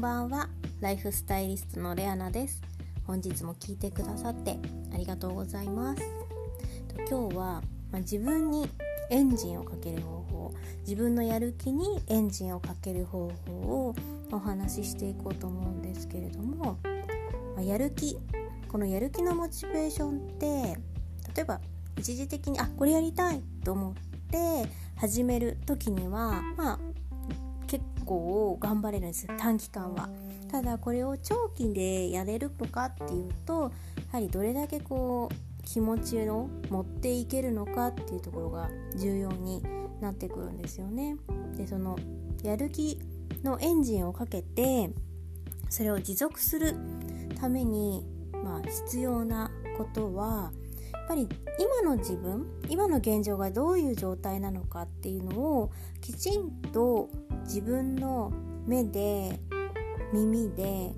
[0.00, 0.48] んばんは。
[0.80, 2.62] ライフスタイリストのレアナです。
[3.06, 4.56] 本日も聞いてくださって
[4.94, 6.02] ありがとうございます。
[7.06, 7.44] 今日は、
[7.92, 8.66] まあ、自分に
[9.10, 10.54] エンジンをかける方法
[10.88, 13.94] 自分のやる気にエンジンをかける方法を
[14.32, 16.78] お話ししていこうと思うんですけれども、
[17.54, 18.16] まあ、やる気
[18.68, 20.78] このやる気のモチベーションって
[21.36, 21.60] 例えば
[21.98, 23.94] 一時的にあこれやりたいと思っ
[24.30, 26.78] て始める時にはまあ
[28.10, 30.08] 構頑張れるんです短期間は。
[30.50, 33.70] ただこれを長期でやれるのかっていうと
[34.12, 39.62] やはりどれだけこう気持ちを持っていけるのかっていうところが重要に
[40.00, 41.16] なってくるんですよね。
[41.56, 41.96] でその
[42.42, 42.98] やる気
[43.44, 44.90] のエンジンをかけて
[45.68, 46.74] それを持続する
[47.40, 48.04] ために、
[48.42, 50.50] まあ、必要なことは
[50.92, 51.28] やっぱり
[51.60, 57.08] 今の自分今の現状がどういう状態なのかっていうのをきちんと
[57.50, 58.32] 自分の
[58.64, 59.40] 目で
[60.12, 60.94] 耳で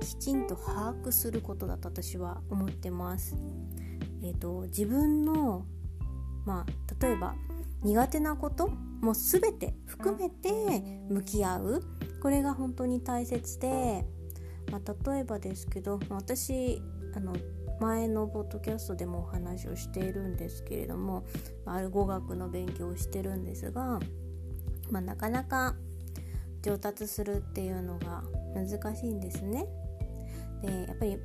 [0.00, 3.36] きちんと把握することだと私は思ってます。
[4.24, 5.64] えーと、自分の、
[6.44, 7.36] まあ、例えば
[7.84, 8.66] 苦手なこと
[9.00, 10.50] も全て含めて
[11.08, 11.82] 向き合う
[12.20, 14.04] これが本当に大切で、
[14.72, 16.82] まあ、例えばですけど私
[17.14, 17.32] あの
[17.80, 21.24] 前のポッドキャストでもお話をしているんですけれども
[21.64, 24.00] ある語学の勉強をしてるんですが
[24.90, 25.74] まあ、なかなか
[26.62, 28.22] 上達するっていうのが
[28.54, 29.66] 難しいんですね。
[30.62, 31.18] でやっぱり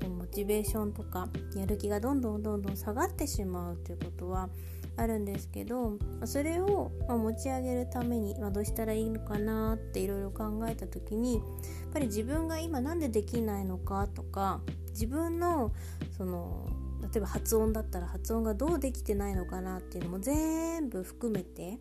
[0.00, 4.48] こうモチベーションとかやる気がどんどんどんどん下がってしまうっていうことは
[4.96, 11.44] あるんですけどそれを持ち上げるためにどうしたらいいのかなっていろいろ考えた時にやっ
[11.92, 15.72] ぱり自分が今何でできないのかとか自分の
[16.16, 16.68] その
[17.02, 21.78] 例えば発音だったら発音がどうできてないのかなっていうのも全部含めて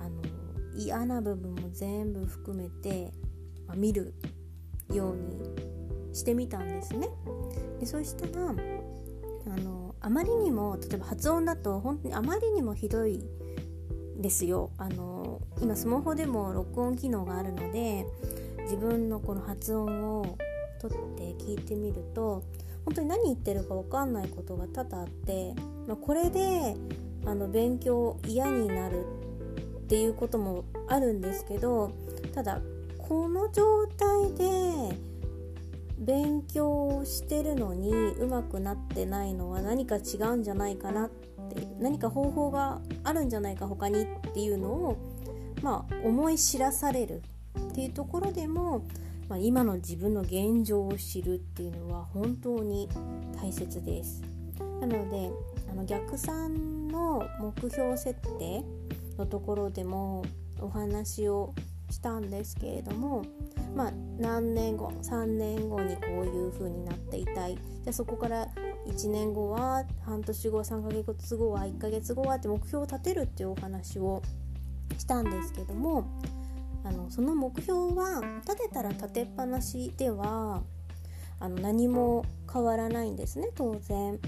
[0.00, 0.22] あの
[0.76, 3.12] 嫌な部分も全部含めて、
[3.66, 4.14] まあ、見る
[4.92, 7.08] ようにしてみたんですね。
[7.78, 13.22] でそしたらあのあまりにも例えば発音だと本当にあまりにもひどい
[14.18, 18.06] ですよあの今スマホでも録音機能があるので
[18.64, 20.38] 自分のこの発音を
[20.80, 22.42] 取って聞いてみると
[22.84, 25.54] 本当に何言ってるか分かんないことが多々あって、
[25.86, 26.76] まあ、これで
[27.26, 29.06] あの勉強嫌になる
[29.90, 31.90] っていうこともあるんですけど
[32.32, 32.60] ただ
[32.96, 34.96] この状態で
[35.98, 44.96] 勉強してるのにうまくなってないのは何か違うんじゃないかなって何か方法があるんじゃないか他にっていうのを
[45.60, 47.22] まあ思い知らされる
[47.58, 48.86] っていうところでも、
[49.28, 52.88] まあ、今の自分の現状を知るっていうのは本当に
[53.42, 54.22] 大切です。
[54.80, 55.32] なので
[55.68, 58.64] あの逆算の目標設定
[59.20, 60.24] のところでも
[60.60, 61.54] お話を
[61.90, 63.24] したんですけれども
[63.74, 68.48] まあ何年後3年後にこういう風になっていたいでそこから
[68.86, 74.22] 1年後は半年後3ヶ月後は1ヶ月後はって目標を立てるっていうお話を
[74.96, 76.04] したんですけども
[76.84, 80.62] あのその目標は立てたら立てっぱなしでは
[81.40, 84.18] あの何も変わらないんですね当然。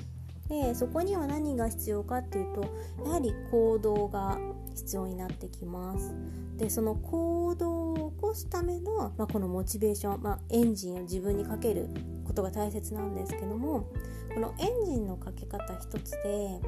[0.49, 2.65] でそこには何が必要かっていうと
[3.05, 4.39] やはり行動が
[4.73, 6.15] 必要になってきます。
[6.57, 11.89] でその行動を起こすための、まあ、このモチベーション、まあ、エンジンを自分にかける
[12.25, 13.89] ことが大切なんですけども
[14.35, 16.61] このエンジンのかけ方一つで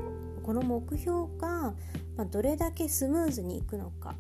[0.43, 1.75] この目標が、
[2.17, 4.15] まどれだけスムーズにいくのか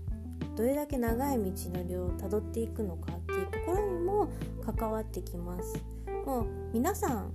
[0.56, 4.28] どれだけ長い道のりをたどっていくのかっていうところにも
[4.65, 5.77] 関わってきます。
[6.25, 7.33] もう皆さん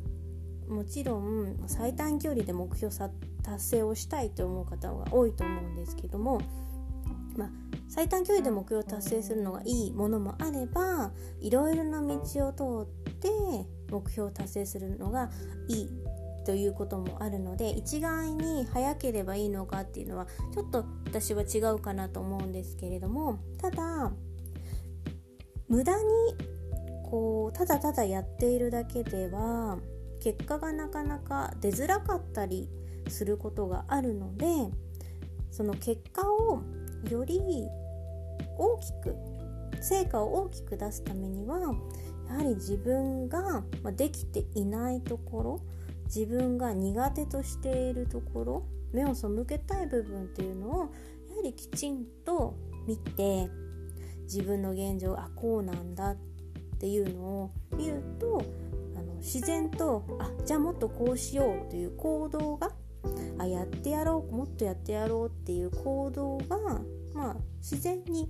[0.69, 2.93] もちろん最短距離で目標
[3.43, 6.41] 達成をしたいと思う方が多いと思うんですけども、
[7.35, 7.49] まあ、
[7.87, 12.15] 最短距離で目標を達成するのがいいものもあればいろいろな道
[12.47, 13.29] を通って
[13.91, 15.31] 目標を達成するのが
[15.67, 15.89] いい
[16.45, 24.11] ということもあるので一概に早ければいいのかっていうのはちょっと私は違うかなと思うんですけれどもただ
[25.67, 26.03] 無駄に
[27.09, 29.77] こうただただやっているだけでは
[30.19, 32.67] 結果がなかなか出づらかったり
[33.07, 34.45] することがあるので
[35.51, 36.61] その結果を
[37.09, 37.39] より
[38.57, 39.15] 大きく
[39.81, 41.59] 成果を大きく出すためには
[42.27, 43.63] やはり自分が
[43.95, 45.61] できていないところ
[46.05, 50.79] 自分が苦手としているところ目を背けたい部分っていうのを
[51.29, 52.55] やはりきちんと
[52.87, 53.49] 見て
[54.23, 56.17] 自分の現状あこうなんだっ
[56.79, 58.43] ていうのを見ると
[59.19, 62.71] 自然とあじゃあもっとこうしようという行動が
[63.37, 66.57] あやってやろうもっとやってやろうっていう行動が、
[67.13, 68.29] まあ、自然に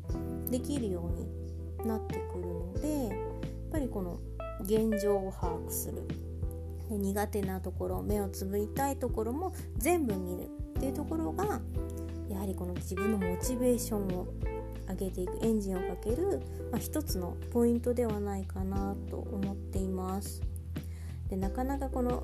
[0.49, 4.19] できるようになってくるのでやっぱりこの
[4.61, 6.07] 現状を把握する。
[6.89, 11.61] で苦手なところ目をつぶりたいところも全部見るっていうところが
[12.29, 14.27] やはりこの自分のモチベーションを
[14.87, 20.48] 上げていくエンジンをかける、まあ、一つのポイントではないかなと思っています。
[21.29, 22.23] でなかなかこの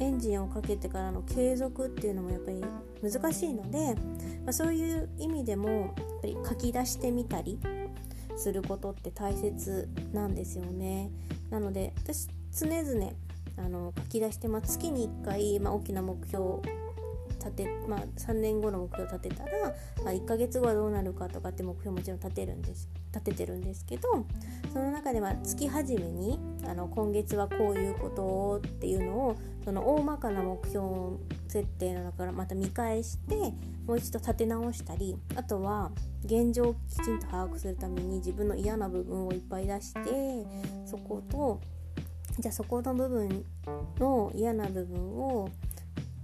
[0.00, 2.64] エンジンをかけてからの継続っていうのもやっぱり
[3.02, 3.94] 難しいので、
[4.44, 5.92] まあ、そういう意味でもやっ
[6.22, 7.58] ぱり書き出してみたり
[8.36, 11.10] することって大切なんですよね。
[11.50, 13.12] なので私常々
[13.58, 16.60] あの書き出して、まあ、月に1回、まあ、大きな目標
[17.40, 24.26] 立て、まあ、3年後の目標を立てたら、まあ、1ヶ月後はどうなるかとかって目標もちろん立てるんです立ててるんですけど
[24.72, 30.86] その中では月始めにあの今月はこういうことをっていうのをその大まかな目標
[31.48, 33.34] 設定の中からまた見返して
[33.86, 35.90] もう一度立て直したりあとは
[36.24, 40.00] 現状をきちんと把握するために自分の嫌な部分をいっぱい出して
[40.86, 41.60] そこと
[42.38, 43.44] じゃあそこの部分
[43.98, 45.50] の嫌な部分を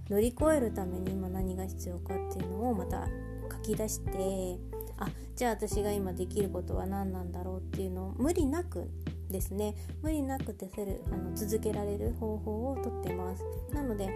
[0.08, 3.08] 乗り越えるために今何が必要かっていうのをまた
[3.52, 4.58] 書き出して
[4.98, 8.88] あじゃあ私が今できることは何なんだろうっていうのを無理なく
[9.30, 13.44] ですね無理なく出せるあの続けられる方法をとってます。
[13.72, 14.08] なので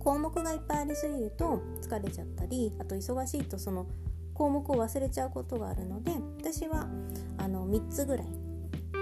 [0.00, 3.86] 項目がいっぱいありすぎると疲れちゃったりあと忙しいとその
[4.34, 6.86] 項目を忘れちゃうことがあるので私は
[7.38, 8.26] あの3つぐらい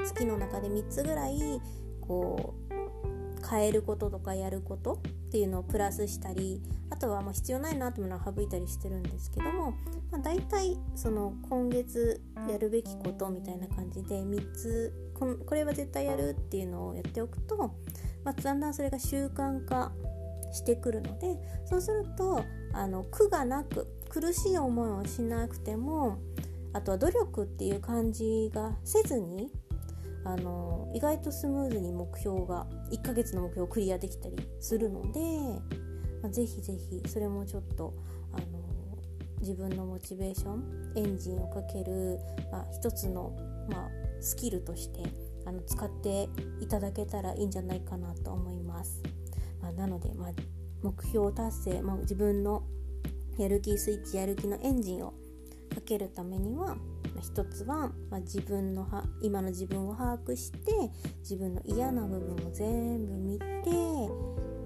[0.06, 1.60] 月の中で3つぐらい
[2.00, 5.02] こう変えることとかやること
[5.34, 9.72] っていうのをプラスしたりあとはま必要ないなというものは省いたりしてるんですけども、
[10.12, 15.26] まあ、大体その今月やるべきことみたいな感じで3つこ
[15.56, 17.56] れは絶対やるっていうのをやっておくと、
[18.22, 19.90] まあ、だんだんそれが習慣化
[20.52, 26.18] してくるのでそうするとあの苦がなく苦しい思いをしなくても
[26.74, 29.50] あとは努力っていう感じがせずに
[30.24, 35.20] あの意外とスムーズに目標が1ヶ月の目標をクリアできたりするので、
[36.22, 37.94] まあ、ぜひぜひそれもちょっと
[38.32, 38.64] あの
[39.40, 42.18] 自分のモチベーションエンジンをかける、
[42.50, 43.36] まあ、一つの、
[43.70, 43.88] まあ、
[44.20, 45.02] スキルとして
[45.46, 46.28] あの使って
[46.60, 49.02] いただけたらいいんじゃないかなと思います。
[49.60, 50.30] まあ、なので、まあ、
[50.82, 52.62] 目標達成、まあ、自分の
[53.38, 55.10] やる気スイッチやる気のエンジンを
[55.74, 56.76] かけるためには
[57.20, 60.58] 一つは、まあ、自分のは今の自分を把握して
[61.20, 63.44] 自分の嫌な部分を全部見て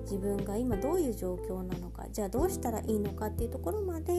[0.02, 4.12] 自分が今どういう状況なのかじゃあどうしたらいいのかっていうところまで、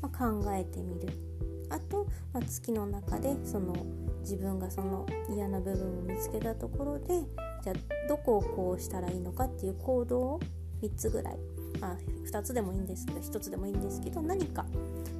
[0.00, 1.34] まあ、考えてみる。
[1.70, 3.74] あと、まあ、月の中でその
[4.20, 7.22] 自分がその嫌な部分を見つけたところで
[7.62, 10.40] じゃあどこをこうしたらいいのかっていう行動を
[10.82, 11.38] 3つぐらい、
[11.84, 11.96] まあ、
[12.26, 13.04] 2つでもいいんです。
[13.04, 14.64] けど1つでもいいんですけど何か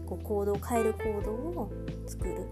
[0.07, 1.73] こう行動を変える行動を
[2.07, 2.49] 作る。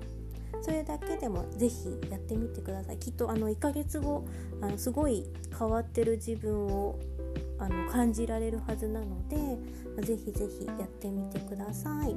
[0.61, 2.99] それだけでも是非やってみてください。
[2.99, 4.27] きっとあの1ヶ月後
[4.61, 5.27] あのすごい
[5.59, 7.01] 変わってる自分を
[7.59, 9.37] あの感じられるはずなので
[10.03, 12.11] 是非是非やってみてください。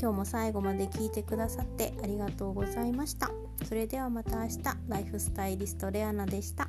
[0.00, 3.30] 今日も最後まで聞いてくださってありがとうございました。
[3.68, 4.58] それではまた明日。
[4.88, 6.68] ライフスタイリストレアナでした。